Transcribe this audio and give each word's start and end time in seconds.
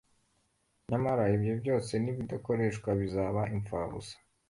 Nyamara 0.89 1.23
ibyo 1.35 1.53
byose 1.61 1.91
nibidakoreshwa 1.99 2.89
bizaba 3.01 3.41
imfabusa 3.55 4.15